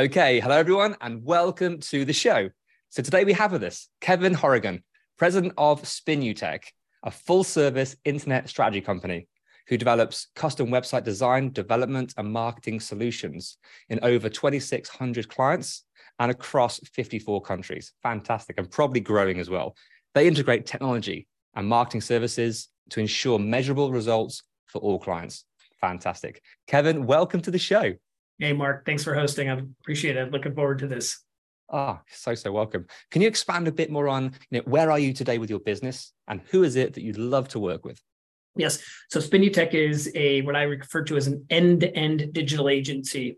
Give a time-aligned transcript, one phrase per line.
[0.00, 2.48] Okay, hello everyone, and welcome to the show.
[2.88, 4.82] So today we have with us Kevin Hourigan,
[5.18, 6.62] president of Spinutech,
[7.02, 9.28] a full-service internet strategy company
[9.68, 13.58] who develops custom website design, development, and marketing solutions
[13.90, 15.84] in over 2,600 clients
[16.18, 17.92] and across 54 countries.
[18.02, 19.76] Fantastic, and probably growing as well.
[20.14, 25.44] They integrate technology and marketing services to ensure measurable results for all clients.
[25.78, 26.40] Fantastic.
[26.66, 27.92] Kevin, welcome to the show.
[28.40, 29.50] Hey, Mark, thanks for hosting.
[29.50, 30.32] I appreciate it.
[30.32, 31.22] Looking forward to this.
[31.70, 32.86] Ah, so so welcome.
[33.10, 35.60] Can you expand a bit more on you know, where are you today with your
[35.60, 38.00] business, and who is it that you'd love to work with?
[38.56, 38.82] Yes.
[39.10, 43.36] So Spinutech is a what I refer to as an end-to-end digital agency.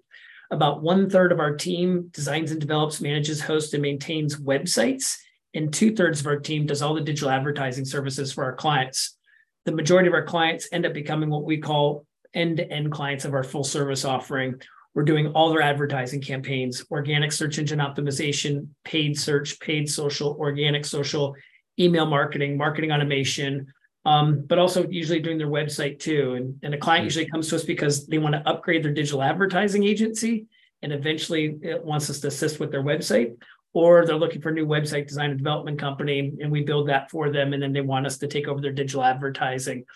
[0.52, 5.16] About one third of our team designs and develops, manages, hosts, and maintains websites,
[5.52, 9.18] and two thirds of our team does all the digital advertising services for our clients.
[9.64, 13.42] The majority of our clients end up becoming what we call end-to-end clients of our
[13.42, 14.62] full service offering.
[14.94, 20.84] We're doing all their advertising campaigns, organic search engine optimization, paid search, paid social, organic
[20.84, 21.34] social,
[21.78, 23.72] email marketing, marketing automation,
[24.04, 26.34] um, but also usually doing their website too.
[26.34, 27.06] And, and a client Mm.
[27.06, 30.46] usually comes to us because they want to upgrade their digital advertising agency
[30.82, 33.36] and eventually it wants us to assist with their website.
[33.74, 37.10] Or they're looking for a new website design and development company, and we build that
[37.10, 37.54] for them.
[37.54, 39.86] And then they want us to take over their digital advertising.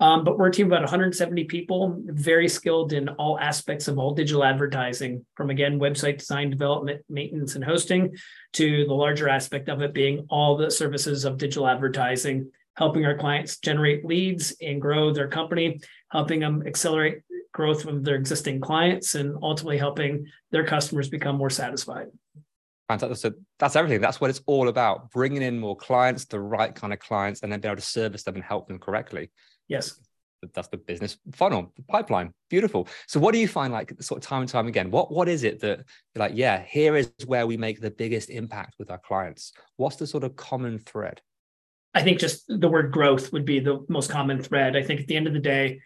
[0.00, 3.98] Um, but we're a team of about 170 people, very skilled in all aspects of
[3.98, 8.16] all digital advertising, from again, website design, development, maintenance, and hosting,
[8.54, 13.16] to the larger aspect of it being all the services of digital advertising, helping our
[13.16, 17.20] clients generate leads and grow their company, helping them accelerate
[17.52, 22.08] growth of their existing clients, and ultimately helping their customers become more satisfied.
[22.88, 23.16] Fantastic.
[23.18, 24.00] So that's everything.
[24.00, 27.52] That's what it's all about: bringing in more clients, the right kind of clients, and
[27.52, 29.30] then be able to service them and help them correctly.
[29.68, 30.00] Yes.
[30.52, 32.32] That's the business funnel, the pipeline.
[32.50, 32.86] Beautiful.
[33.06, 34.90] So, what do you find like sort of time and time again?
[34.90, 35.78] What what is it that
[36.14, 36.32] you're like?
[36.34, 39.52] Yeah, here is where we make the biggest impact with our clients.
[39.76, 41.22] What's the sort of common thread?
[41.94, 44.76] I think just the word growth would be the most common thread.
[44.76, 45.80] I think at the end of the day,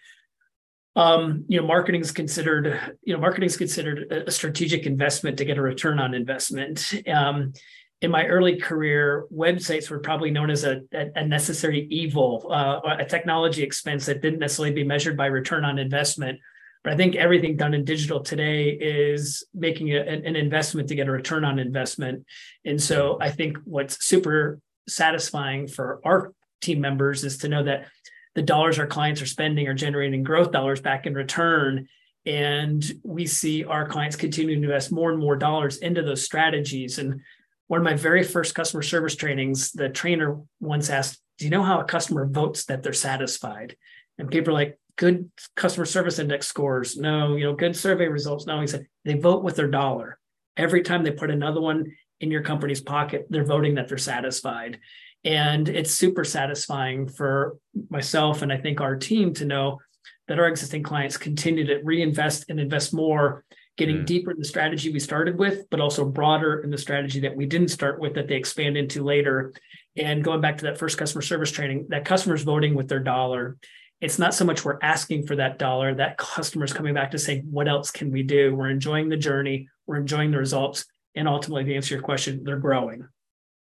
[0.97, 5.39] um, you know, marketing is considered, you know, marketing is considered a a strategic investment
[5.39, 6.93] to get a return on investment.
[7.07, 7.53] Um,
[8.01, 13.05] in my early career, websites were probably known as a, a, necessary evil, uh, a
[13.05, 16.39] technology expense that didn't necessarily be measured by return on investment.
[16.85, 21.09] But I think everything done in digital today is making a, an investment to get
[21.09, 22.25] a return on investment.
[22.65, 27.89] And so I think what's super satisfying for our team members is to know that
[28.37, 31.89] the dollars our clients are spending are generating growth dollars back in return.
[32.25, 36.99] And we see our clients continuing to invest more and more dollars into those strategies.
[36.99, 37.21] And
[37.69, 41.63] one of my very first customer service trainings, the trainer once asked, Do you know
[41.63, 43.77] how a customer votes that they're satisfied?
[44.19, 46.97] And people are like, Good customer service index scores.
[46.97, 48.47] No, you know, good survey results.
[48.47, 50.19] No, he said, They vote with their dollar.
[50.57, 54.81] Every time they put another one in your company's pocket, they're voting that they're satisfied.
[55.25, 57.59] And it's super satisfying for
[57.91, 59.79] myself and I think our team to know
[60.27, 63.45] that our existing clients continue to reinvest and invest more,
[63.79, 64.07] getting Mm.
[64.07, 67.47] deeper in the strategy we started with, but also broader in the strategy that we
[67.47, 69.53] didn't start with that they expand into later.
[69.97, 73.57] And going back to that first customer service training, that customer's voting with their dollar.
[74.01, 77.41] It's not so much we're asking for that dollar, that customer's coming back to say,
[77.41, 78.55] what else can we do?
[78.55, 80.85] We're enjoying the journey, we're enjoying the results.
[81.15, 83.09] And ultimately, to answer your question, they're growing.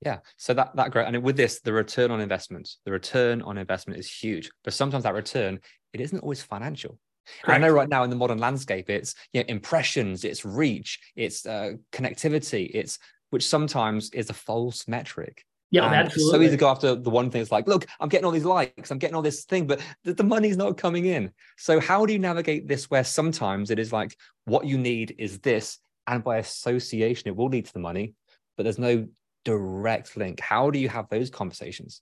[0.01, 0.19] Yeah.
[0.35, 1.07] So that that great.
[1.07, 4.51] And with this, the return on investment, the return on investment is huge.
[4.63, 5.59] But sometimes that return,
[5.93, 6.99] it isn't always financial.
[7.45, 11.45] I know right now in the modern landscape, it's you know, impressions, it's reach, it's
[11.45, 15.43] uh, connectivity, it's which sometimes is a false metric.
[15.69, 16.23] Yeah, And absolutely.
[16.23, 17.41] It's so easy to go after the one thing.
[17.41, 20.13] It's like, look, I'm getting all these likes, I'm getting all this thing, but the,
[20.13, 21.31] the money's not coming in.
[21.57, 25.39] So how do you navigate this where sometimes it is like what you need is
[25.39, 28.13] this, and by association, it will lead to the money,
[28.55, 29.07] but there's no
[29.43, 30.39] direct link.
[30.39, 32.01] How do you have those conversations?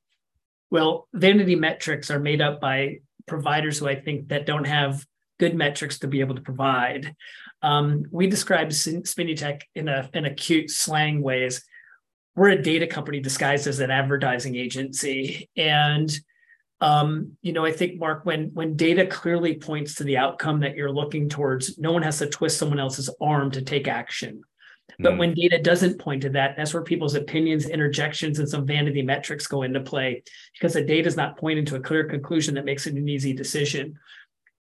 [0.69, 5.05] Well, vanity metrics are made up by providers who I think that don't have
[5.39, 7.15] good metrics to be able to provide.
[7.61, 11.63] Um, we describe Spinutech in a in a cute slang ways.
[12.35, 16.11] We're a data company disguised as an advertising agency, and
[16.81, 20.75] um, you know, I think Mark, when when data clearly points to the outcome that
[20.75, 24.41] you're looking towards, no one has to twist someone else's arm to take action.
[24.99, 25.17] But mm.
[25.17, 29.47] when data doesn't point to that, that's where people's opinions, interjections, and some vanity metrics
[29.47, 30.23] go into play
[30.53, 33.33] because the data is not pointing to a clear conclusion that makes it an easy
[33.33, 33.97] decision.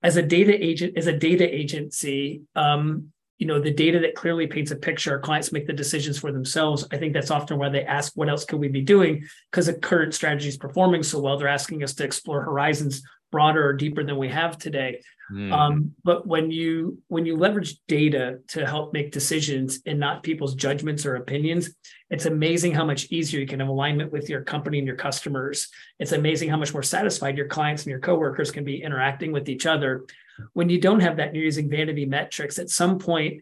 [0.04, 4.46] As a data agent, as a data agency, um, you know, the data that clearly
[4.46, 6.88] paints a picture, clients make the decisions for themselves.
[6.92, 9.26] I think that's often why they ask, what else could we be doing?
[9.50, 13.02] Because the current strategy is performing so well, they're asking us to explore horizons
[13.32, 15.02] broader or deeper than we have today.
[15.32, 15.52] Mm.
[15.54, 20.56] Um, but when you when you leverage data to help make decisions and not people's
[20.56, 21.74] judgments or opinions,
[22.10, 25.70] it's amazing how much easier you can have alignment with your company and your customers.
[26.00, 29.48] It's amazing how much more satisfied your clients and your coworkers can be interacting with
[29.48, 30.06] each other.
[30.54, 32.60] When you don't have that, and you're using vanity metrics.
[32.60, 33.42] At some point,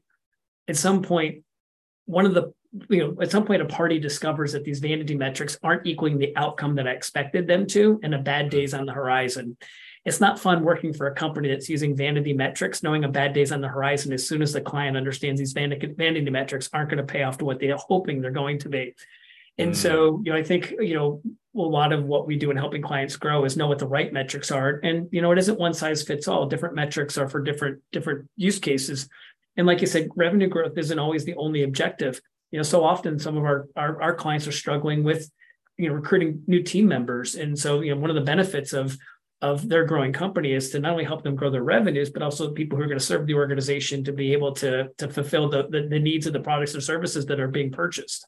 [0.68, 1.44] at some point,
[2.06, 2.54] one of the
[2.90, 6.36] you know at some point a party discovers that these vanity metrics aren't equaling the
[6.36, 9.58] outcome that i expected them to and a bad day's on the horizon
[10.06, 13.52] it's not fun working for a company that's using vanity metrics, knowing a bad day's
[13.52, 17.12] on the horizon as soon as the client understands these vanity, metrics aren't going to
[17.12, 18.96] pay off to what they're hoping they're going to be.
[19.58, 19.76] And mm.
[19.76, 21.22] so, you know, I think, you know,
[21.56, 24.14] a lot of what we do in helping clients grow is know what the right
[24.14, 24.80] metrics are.
[24.84, 26.46] And, you know, it isn't one size fits all.
[26.46, 29.10] Different metrics are for different, different use cases.
[29.58, 32.22] And like you said, revenue growth isn't always the only objective.
[32.52, 35.30] You know, so often some of our, our, our clients are struggling with,
[35.78, 37.36] you know, recruiting new team members.
[37.36, 38.98] And so, you know, one of the benefits of
[39.42, 42.52] of their growing company is to not only help them grow their revenues, but also
[42.52, 45.66] people who are going to serve the organization to be able to, to fulfill the,
[45.70, 48.28] the, the needs of the products and services that are being purchased.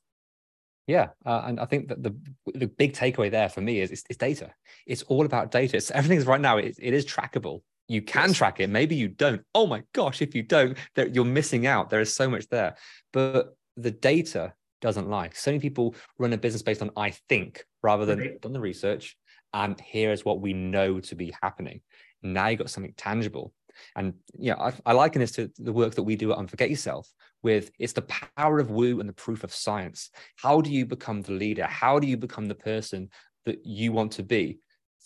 [0.88, 2.16] Yeah, uh, and I think that the
[2.54, 4.52] the big takeaway there for me is, is, is data.
[4.88, 5.78] It's all about data.
[5.78, 6.58] It's, everything's right now.
[6.58, 7.62] It, it is trackable.
[7.88, 8.38] You can yes.
[8.38, 8.70] track it.
[8.70, 9.42] Maybe you don't.
[9.54, 11.90] Oh my gosh, if you don't, that you're missing out.
[11.90, 12.76] There is so much there.
[13.14, 15.30] But the data doesn't lie.
[15.34, 18.42] So many people run a business based on I think rather than right.
[18.42, 19.18] done the research,
[19.54, 21.82] and here is what we know to be happening.
[22.24, 23.54] Now you got something tangible.
[23.96, 27.10] And yeah, I, I liken this to the work that we do at Unforget Yourself
[27.44, 28.04] with it's the
[28.38, 30.10] power of woo and the proof of science.
[30.36, 31.66] How do you become the leader?
[31.66, 33.10] How do you become the person
[33.46, 34.60] that you want to be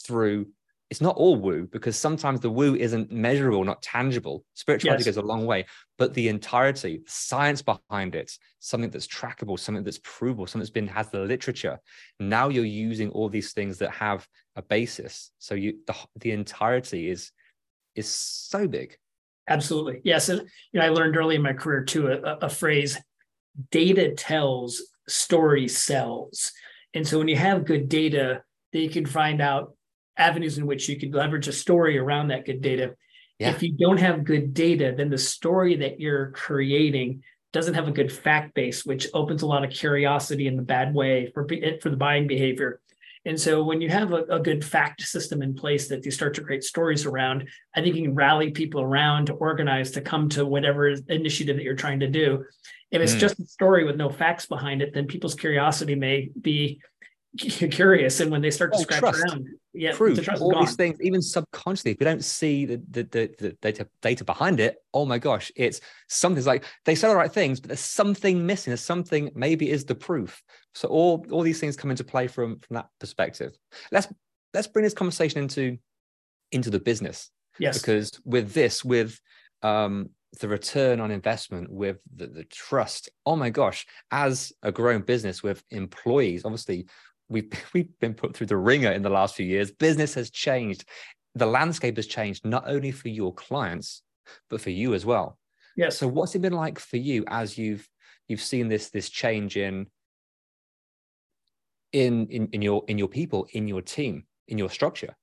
[0.04, 0.48] through
[0.96, 4.46] it's not all woo because sometimes the woo isn't measurable, not tangible.
[4.54, 5.08] Spirituality yes.
[5.14, 5.66] goes a long way,
[5.98, 10.70] but the entirety, the science behind it, something that's trackable, something that's provable, something that's
[10.70, 11.78] been has the literature.
[12.22, 14.26] Now you're using all these things that have
[14.56, 15.32] a basis.
[15.38, 17.34] So you the, the entirety is
[17.94, 18.96] is so big.
[19.50, 20.00] Absolutely.
[20.06, 20.30] Yes.
[20.30, 22.98] And you know, I learned early in my career too a, a phrase,
[23.70, 26.54] data tells, story sells.
[26.94, 29.75] And so when you have good data, then you can find out
[30.18, 32.96] avenues in which you could leverage a story around that good data.
[33.40, 33.50] Yeah.
[33.50, 37.92] If you don't have good data, then the story that you're creating doesn't have a
[37.92, 41.48] good fact base, which opens a lot of curiosity in the bad way for,
[41.82, 42.82] for the buying behavior.
[43.26, 46.36] And so when you have a, a, good fact system in place that you start
[46.36, 50.30] to create stories around, I think you can rally people around to organize to come
[50.30, 52.46] to whatever initiative that you're trying to do.
[52.92, 53.20] If it's mm.
[53.20, 56.80] just a story with no facts behind it, then people's curiosity may be
[57.38, 59.20] curious and when they start to oh, scratch trust.
[59.20, 60.24] around yeah Proof.
[60.24, 63.88] The all these things even subconsciously if you don't see the, the, the, the, data
[64.02, 67.70] data behind it oh my gosh it's something's like they say the right things but
[67.70, 70.42] there's something missing there's something maybe is the proof.
[70.74, 73.54] So all all these things come into play from from that perspective.
[73.92, 74.08] Let's
[74.54, 75.78] let's bring this conversation into
[76.52, 77.32] into the business.
[77.60, 77.80] Yes.
[77.80, 79.20] Because with this with
[79.62, 80.10] um
[80.42, 85.42] the return on investment with the, the trust oh my gosh as a growing business
[85.42, 86.86] with employees obviously
[87.30, 89.72] we've we've been put through the ringer in the last few years.
[89.72, 90.86] Business has changed.
[91.36, 94.02] The landscape has changed not only for your clients,
[94.50, 95.38] but for you as well.
[95.76, 95.90] Yeah.
[95.90, 97.88] So what's it been like for you as you've
[98.28, 99.88] you've seen this this change in
[101.92, 105.16] in in, in your in your people, in your team, in your structure?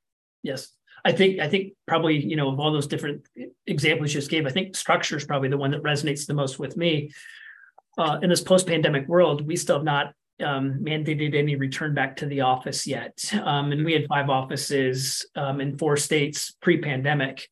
[0.42, 0.68] Yes.
[1.04, 3.26] I think I think probably you know of all those different
[3.66, 6.58] examples you just gave, I think structure is probably the one that resonates the most
[6.58, 7.10] with me.
[7.98, 12.26] Uh, in this post-pandemic world, we still have not um, mandated any return back to
[12.26, 13.18] the office yet.
[13.34, 17.48] Um, and we had five offices um, in four states pre-pandemic,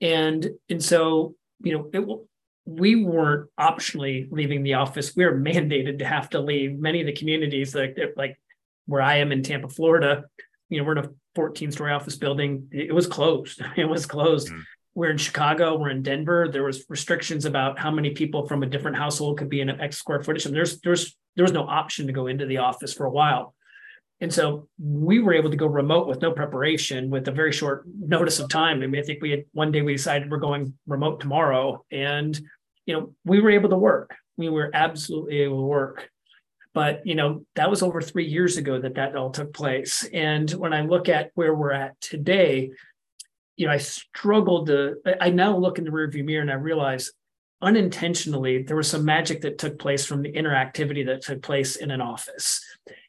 [0.00, 2.18] and and so you know it,
[2.64, 6.78] we weren't optionally leaving the office; we were mandated to have to leave.
[6.78, 8.38] Many of the communities like like
[8.86, 10.24] where I am in Tampa, Florida,
[10.72, 12.68] you know, we're in a 14 story office building.
[12.72, 13.62] It was closed.
[13.76, 14.48] It was closed.
[14.48, 14.62] Mm.
[14.94, 15.78] We're in Chicago.
[15.78, 16.48] We're in Denver.
[16.50, 19.80] There was restrictions about how many people from a different household could be in an
[19.80, 20.46] X square footage.
[20.46, 23.54] And there's there's there was no option to go into the office for a while.
[24.20, 27.84] And so we were able to go remote with no preparation with a very short
[27.98, 28.80] notice of time.
[28.80, 31.84] I mean, I think we had one day we decided we're going remote tomorrow.
[31.90, 32.40] And,
[32.86, 34.14] you know, we were able to work.
[34.36, 36.08] We were absolutely able to work.
[36.72, 40.08] But, you know, that was over three years ago that that all took place.
[40.12, 42.70] And when I look at where we're at today,
[43.56, 47.10] you know, I struggled to, I now look in the rearview mirror and I realize
[47.62, 51.90] unintentionally there was some magic that took place from the interactivity that took place in
[51.90, 52.60] an office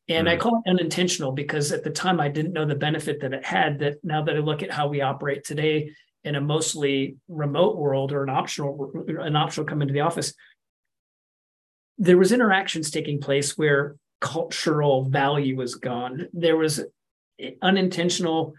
[0.09, 0.33] and mm-hmm.
[0.33, 3.45] I call it unintentional because at the time I didn't know the benefit that it
[3.45, 3.79] had.
[3.79, 5.91] That now that I look at how we operate today
[6.23, 10.33] in a mostly remote world or an optional an optional come into the office,
[11.97, 16.27] there was interactions taking place where cultural value was gone.
[16.33, 16.81] There was
[17.61, 18.53] unintentional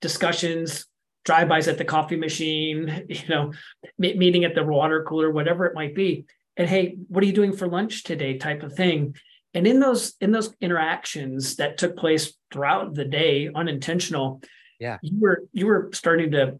[0.00, 0.86] discussions,
[1.24, 3.52] drive-bys at the coffee machine, you know,
[3.98, 6.26] meeting at the water cooler, whatever it might be.
[6.56, 8.38] And hey, what are you doing for lunch today?
[8.38, 9.14] Type of thing
[9.54, 14.42] and in those in those interactions that took place throughout the day unintentional
[14.80, 16.58] yeah you were you were starting to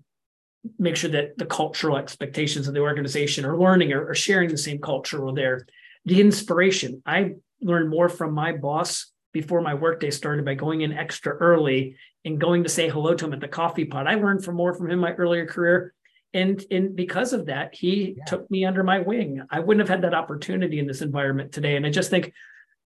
[0.78, 4.56] make sure that the cultural expectations of the organization are learning or, or sharing the
[4.56, 5.66] same culture were there
[6.04, 10.94] the inspiration i learned more from my boss before my workday started by going in
[10.94, 14.06] extra early and going to say hello to him at the coffee pot.
[14.06, 15.92] I learned from more from him in my earlier career.
[16.32, 18.24] And and because of that he yeah.
[18.24, 19.42] took me under my wing.
[19.50, 21.76] I wouldn't have had that opportunity in this environment today.
[21.76, 22.32] And i just think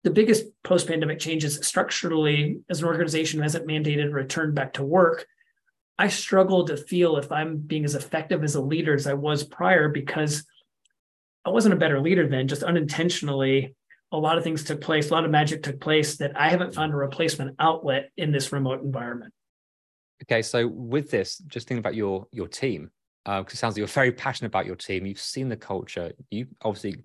[0.03, 5.27] the biggest post-pandemic changes structurally as an organization hasn't mandated return back to work.
[5.97, 9.43] I struggle to feel if i'm being as effective as a leader as i was
[9.43, 10.45] prior because
[11.45, 13.73] i wasn't a better leader then just unintentionally
[14.11, 16.73] a lot of things took place a lot of magic took place that i haven't
[16.73, 19.33] found a replacement outlet in this remote environment
[20.23, 22.89] okay so with this just thinking about your your team
[23.25, 26.11] because uh, it sounds like you're very passionate about your team you've seen the culture
[26.29, 26.95] you obviously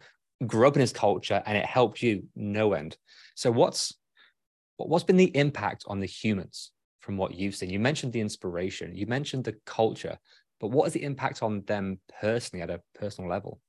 [0.46, 2.96] grew up in this culture and it helped you no end.
[3.34, 3.94] So what's
[4.76, 7.70] what's been the impact on the humans from what you've seen?
[7.70, 10.18] You mentioned the inspiration, you mentioned the culture,
[10.58, 13.60] but what is the impact on them personally at a personal level?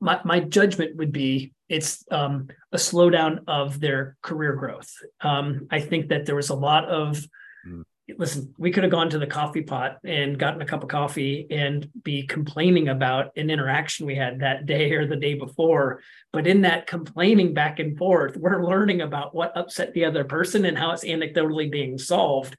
[0.00, 4.90] My, my judgment would be it's um, a slowdown of their career growth.
[5.20, 7.24] Um, I think that there was a lot of
[7.66, 7.84] mm
[8.18, 11.46] listen, we could have gone to the coffee pot and gotten a cup of coffee
[11.50, 16.02] and be complaining about an interaction we had that day or the day before.
[16.32, 20.64] But in that complaining back and forth, we're learning about what upset the other person
[20.64, 22.56] and how it's anecdotally being solved.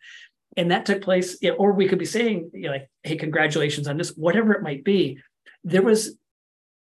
[0.57, 3.97] And that took place, or we could be saying, you know, like, hey, congratulations on
[3.97, 5.19] this, whatever it might be.
[5.63, 6.15] There was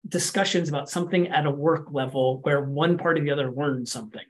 [0.07, 4.25] discussions about something at a work level where one part or the other learned something.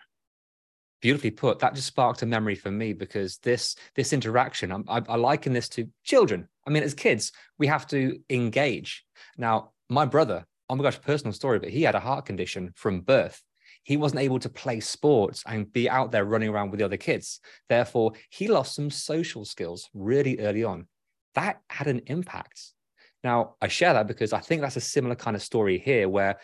[1.02, 1.60] Beautifully put.
[1.60, 5.68] That just sparked a memory for me because this this interaction I, I, liken this
[5.70, 6.48] to children.
[6.66, 9.04] I mean as kids we have to engage.
[9.38, 13.02] Now my brother oh my gosh personal story but he had a heart condition from
[13.02, 13.42] birth.
[13.84, 16.96] He wasn't able to play sports and be out there running around with the other
[16.96, 17.42] kids.
[17.68, 20.88] Therefore he lost some social skills really early on.
[21.36, 22.73] That had an impact
[23.24, 26.38] now i share that because i think that's a similar kind of story here where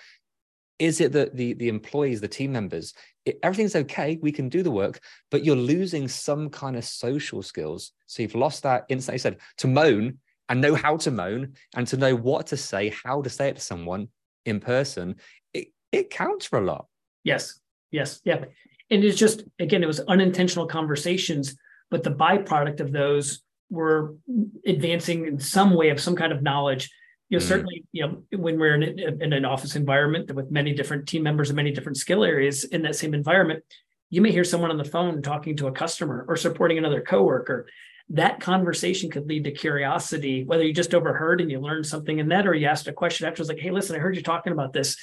[0.79, 2.93] is it that the the employees the team members
[3.25, 7.43] it, everything's okay we can do the work but you're losing some kind of social
[7.43, 7.91] skills.
[8.07, 10.17] So you've lost that instant you said to moan
[10.47, 13.57] and know how to moan and to know what to say how to say it
[13.57, 14.07] to someone
[14.45, 15.15] in person
[15.53, 16.87] it, it counts for a lot.
[17.23, 17.59] Yes
[17.91, 18.45] yes yeah
[18.89, 21.55] and it's just again it was unintentional conversations
[21.91, 24.15] but the byproduct of those were
[24.65, 26.89] advancing in some way of some kind of knowledge
[27.29, 27.47] you know, mm.
[27.47, 31.49] certainly, you know, when we're in, in an office environment with many different team members
[31.49, 33.63] and many different skill areas in that same environment,
[34.09, 37.67] you may hear someone on the phone talking to a customer or supporting another coworker.
[38.09, 42.29] That conversation could lead to curiosity, whether you just overheard and you learned something in
[42.29, 44.73] that, or you asked a question after, like, "Hey, listen, I heard you talking about
[44.73, 44.97] this."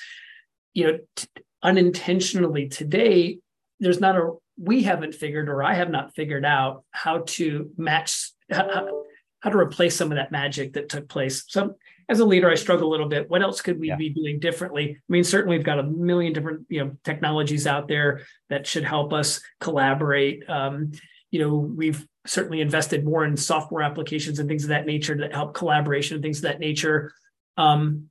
[0.74, 1.28] You know, t-
[1.62, 3.38] unintentionally today,
[3.78, 8.32] there's not a we haven't figured, or I have not figured out how to match
[8.50, 9.04] how,
[9.40, 11.44] how to replace some of that magic that took place.
[11.48, 11.76] So
[12.08, 13.28] as a leader, I struggle a little bit.
[13.28, 13.96] What else could we yeah.
[13.96, 14.96] be doing differently?
[14.96, 18.84] I mean, certainly we've got a million different you know technologies out there that should
[18.84, 20.48] help us collaborate.
[20.48, 20.92] Um,
[21.30, 25.34] you know, we've certainly invested more in software applications and things of that nature that
[25.34, 27.12] help collaboration and things of that nature.
[27.56, 28.10] Um,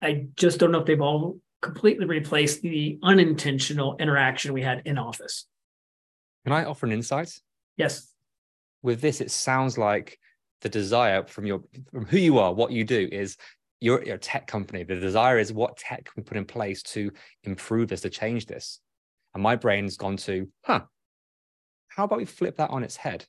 [0.00, 4.98] I just don't know if they've all completely replaced the unintentional interaction we had in
[4.98, 5.46] office.
[6.44, 7.32] Can I offer an insight?
[7.76, 8.11] Yes.
[8.82, 10.18] With this, it sounds like
[10.62, 13.36] the desire from your from who you are, what you do is
[13.80, 14.84] you're, you're a tech company.
[14.84, 17.10] The desire is what tech can we put in place to
[17.42, 18.80] improve this, to change this.
[19.34, 20.82] And my brain's gone to, huh,
[21.88, 23.26] how about we flip that on its head?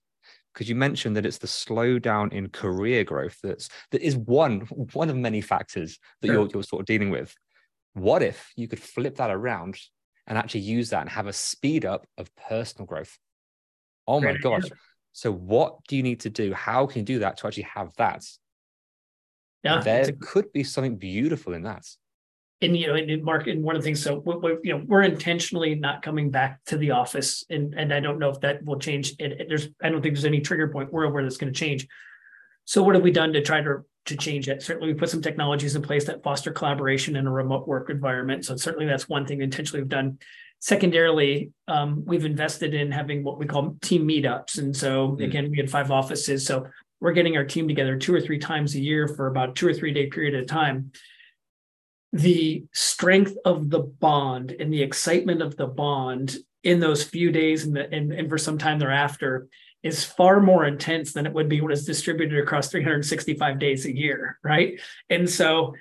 [0.53, 4.61] Because you mentioned that it's the slowdown in career growth that's that is one
[4.93, 6.35] one of many factors that sure.
[6.35, 7.33] you're, you're sort of dealing with.
[7.93, 9.77] What if you could flip that around
[10.27, 13.17] and actually use that and have a speed up of personal growth?
[14.07, 14.69] Oh Great my gosh.
[15.13, 16.53] So what do you need to do?
[16.53, 18.25] How can you do that to actually have that?
[19.63, 21.85] Yeah, there a, could be something beautiful in that.
[22.61, 24.83] And you know, and Mark, and one of the things, so we, we, you know,
[24.85, 28.65] we're intentionally not coming back to the office, and and I don't know if that
[28.65, 29.13] will change.
[29.19, 31.87] It, there's, I don't think there's any trigger point where where that's going to change.
[32.65, 34.63] So what have we done to try to to change it?
[34.63, 38.45] Certainly, we put some technologies in place that foster collaboration in a remote work environment.
[38.45, 40.17] So certainly, that's one thing intentionally we've done.
[40.63, 45.21] Secondarily, um, we've invested in having what we call team meetups, and so mm.
[45.21, 46.45] again, we had five offices.
[46.45, 46.67] So
[47.01, 49.73] we're getting our team together two or three times a year for about two or
[49.73, 50.93] three day period at a time
[52.13, 57.65] the strength of the bond and the excitement of the bond in those few days
[57.65, 59.47] and, the, and, and for some time thereafter
[59.81, 63.93] is far more intense than it would be when it's distributed across 365 days a
[63.93, 64.79] year right
[65.09, 65.73] and so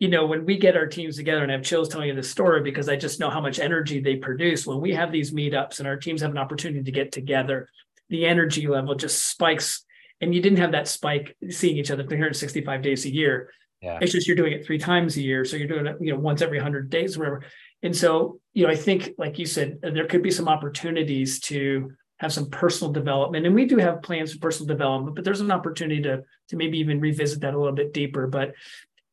[0.00, 2.30] you know when we get our teams together and I have chills telling you this
[2.30, 5.78] story because i just know how much energy they produce when we have these meetups
[5.78, 7.68] and our teams have an opportunity to get together
[8.08, 9.84] the energy level just spikes
[10.20, 13.50] and you didn't have that spike seeing each other 365 days a year.
[13.80, 13.98] Yeah.
[14.02, 15.44] It's just you're doing it three times a year.
[15.44, 17.42] So you're doing it, you know, once every 100 days, or whatever.
[17.82, 21.40] And so, you know, I think, like you said, uh, there could be some opportunities
[21.40, 23.46] to have some personal development.
[23.46, 26.78] And we do have plans for personal development, but there's an opportunity to, to maybe
[26.78, 28.26] even revisit that a little bit deeper.
[28.26, 28.52] But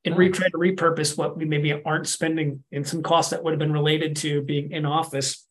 [0.07, 0.19] and mm.
[0.19, 3.59] re- try to repurpose what we maybe aren't spending in some costs that would have
[3.59, 5.45] been related to being in office,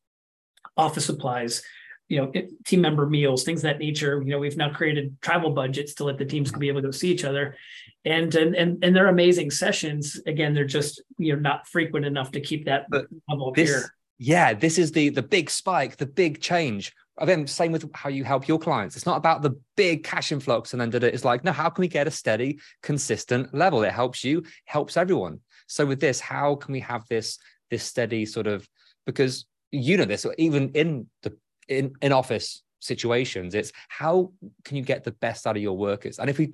[0.76, 1.62] office supplies,
[2.08, 2.32] you know
[2.64, 4.22] team member meals things that nature.
[4.24, 6.92] You know we've now created travel budgets to let the teams be able to go
[6.92, 7.56] see each other.
[8.04, 10.20] And and and, and they're amazing sessions.
[10.26, 13.92] Again they're just you know not frequent enough to keep that but level this, here
[14.18, 18.24] yeah this is the the big spike the big change again same with how you
[18.24, 18.96] help your clients.
[18.96, 21.70] It's not about the big cash influx and then did it it's like no how
[21.70, 23.82] can we get a steady consistent level?
[23.82, 25.40] It helps you helps everyone.
[25.66, 27.38] So with this how can we have this
[27.70, 28.66] this steady sort of
[29.04, 31.36] because you know this even in the
[31.68, 34.30] in, in office situations it's how
[34.64, 36.18] can you get the best out of your workers?
[36.18, 36.52] And if we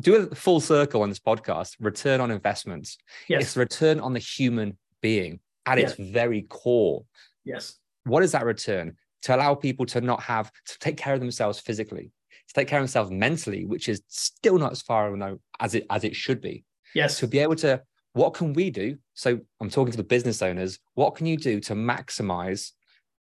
[0.00, 3.42] do a full circle on this podcast return on investments yes.
[3.42, 5.92] it's return on the human being at yes.
[5.92, 7.04] its very core.
[7.44, 7.78] Yes.
[8.04, 11.58] What is that return to allow people to not have to take care of themselves
[11.60, 12.10] physically
[12.48, 15.14] to take care of themselves mentally which is still not as far
[15.60, 17.80] as it as it should be yes to be able to
[18.12, 21.60] what can we do so i'm talking to the business owners what can you do
[21.60, 22.70] to maximize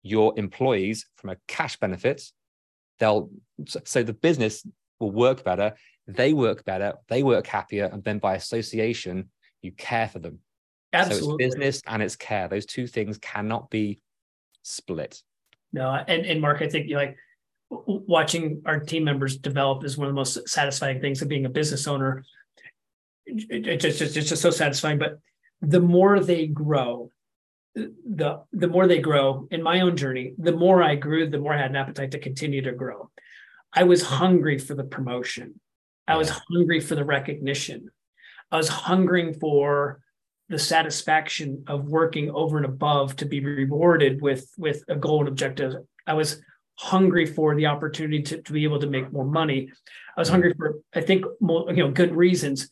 [0.03, 2.23] your employees from a cash benefit.
[2.99, 3.29] They'll
[3.67, 4.65] so the business
[4.99, 5.73] will work better,
[6.07, 9.29] they work better, they work happier, and then by association,
[9.61, 10.39] you care for them.
[10.93, 11.27] Absolutely.
[11.27, 12.47] So it's business and it's care.
[12.47, 14.01] Those two things cannot be
[14.61, 15.21] split.
[15.73, 17.17] No, and, and Mark, I think you like
[17.69, 21.49] watching our team members develop is one of the most satisfying things of being a
[21.49, 22.23] business owner.
[23.25, 24.99] It, it just, it's just so satisfying.
[24.99, 25.19] But
[25.61, 27.11] the more they grow,
[27.75, 31.53] the the more they grow in my own journey the more i grew the more
[31.53, 33.09] i had an appetite to continue to grow
[33.73, 35.59] i was hungry for the promotion
[36.07, 37.89] i was hungry for the recognition
[38.51, 40.01] i was hungering for
[40.51, 45.29] the satisfaction of working over and above to be rewarded with with a goal and
[45.29, 45.73] objective.
[46.05, 46.41] I was
[46.77, 49.71] hungry for the opportunity to, to be able to make more money.
[50.17, 50.31] I was mm.
[50.31, 52.69] hungry for i think more, you know good reasons.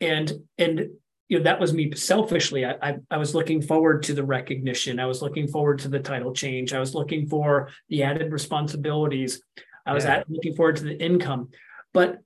[0.00, 0.88] And and
[1.28, 2.64] you know that was me selfishly.
[2.64, 4.98] I, I, I was looking forward to the recognition.
[4.98, 6.72] I was looking forward to the title change.
[6.72, 9.42] I was looking for the added responsibilities.
[9.84, 10.16] I was yeah.
[10.16, 11.50] at, looking forward to the income.
[11.92, 12.20] But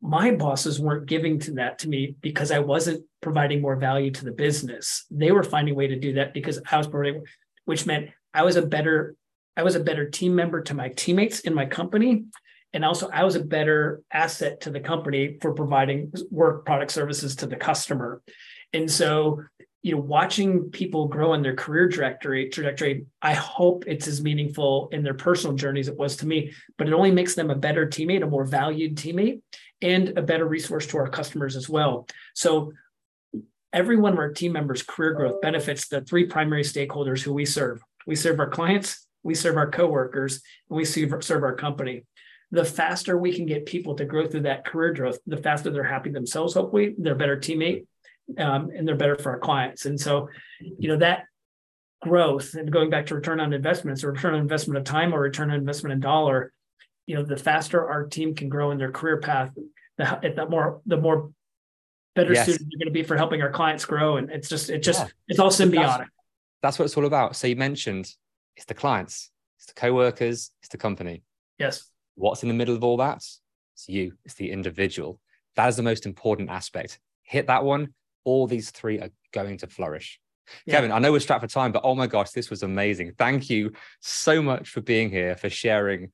[0.00, 4.24] my bosses weren't giving to that to me because i wasn't providing more value to
[4.24, 7.22] the business they were finding a way to do that because i was providing
[7.64, 9.16] which meant i was a better
[9.56, 12.24] i was a better team member to my teammates in my company
[12.72, 17.36] and also I was a better asset to the company for providing work product services
[17.36, 18.22] to the customer.
[18.72, 19.42] And so,
[19.82, 24.88] you know, watching people grow in their career trajectory, trajectory, I hope it's as meaningful
[24.92, 27.56] in their personal journey as it was to me, but it only makes them a
[27.56, 29.42] better teammate, a more valued teammate,
[29.82, 32.06] and a better resource to our customers as well.
[32.34, 32.72] So
[33.72, 37.44] every one of our team members' career growth benefits the three primary stakeholders who we
[37.44, 37.80] serve.
[38.06, 42.04] We serve our clients, we serve our coworkers, and we serve, our company
[42.52, 45.82] the faster we can get people to grow through that career growth, the faster they're
[45.82, 47.86] happy themselves, hopefully, they're better teammate,
[48.38, 49.86] um, and they're better for our clients.
[49.86, 50.28] And so,
[50.60, 51.24] you know, that
[52.02, 55.20] growth and going back to return on investments or return on investment of time or
[55.20, 56.52] return on investment in dollar,
[57.06, 59.50] you know, the faster our team can grow in their career path,
[59.96, 61.32] the, the more the more
[62.14, 62.46] better yes.
[62.46, 64.16] suited they're going to be for helping our clients grow.
[64.16, 65.08] And it's just it just yeah.
[65.28, 65.98] it's all symbiotic.
[65.98, 66.10] That's,
[66.62, 67.36] that's what it's all about.
[67.36, 68.10] So you mentioned
[68.56, 71.22] it's the clients, it's the co-workers, it's the company.
[71.58, 71.84] Yes.
[72.14, 73.16] What's in the middle of all that?
[73.16, 75.18] It's you, it's the individual.
[75.56, 76.98] That is the most important aspect.
[77.22, 77.94] Hit that one,
[78.24, 80.20] all these three are going to flourish.
[80.66, 80.74] Yeah.
[80.74, 83.12] Kevin, I know we're strapped for time, but oh my gosh, this was amazing.
[83.16, 86.10] Thank you so much for being here, for sharing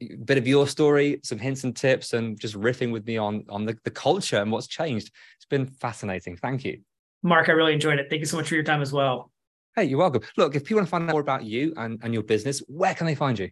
[0.00, 3.44] a bit of your story, some hints and tips, and just riffing with me on,
[3.48, 5.10] on the, the culture and what's changed.
[5.36, 6.36] It's been fascinating.
[6.36, 6.80] Thank you.
[7.22, 8.08] Mark, I really enjoyed it.
[8.08, 9.30] Thank you so much for your time as well.
[9.74, 10.22] Hey, you're welcome.
[10.36, 12.94] Look, if people want to find out more about you and, and your business, where
[12.94, 13.50] can they find you?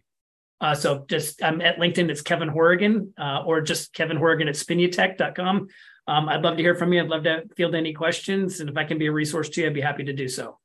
[0.59, 4.55] Uh, so just I'm at LinkedIn, it's Kevin Hourigan, uh, or just Kevin Hourigan at
[4.55, 5.67] spinutech.com.
[6.07, 7.01] Um, I'd love to hear from you.
[7.01, 8.59] I'd love to field any questions.
[8.59, 10.57] And if I can be a resource to you, I'd be happy to do so.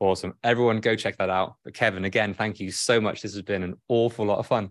[0.00, 0.34] Awesome.
[0.42, 1.56] Everyone go check that out.
[1.64, 3.20] But Kevin, again, thank you so much.
[3.20, 4.70] This has been an awful lot of fun.